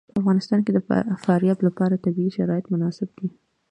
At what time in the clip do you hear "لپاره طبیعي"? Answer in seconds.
1.67-2.31